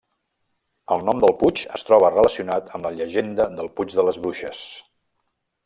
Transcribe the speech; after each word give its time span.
El 0.95 1.03
nom 1.09 1.19
del 1.23 1.35
puig 1.41 1.65
es 1.79 1.85
troba 1.89 2.09
relacionat 2.15 2.73
amb 2.79 2.89
la 2.89 2.93
llegenda 2.97 3.49
del 3.61 3.73
puig 3.81 3.95
de 4.01 4.07
les 4.09 4.21
Bruixes. 4.25 4.67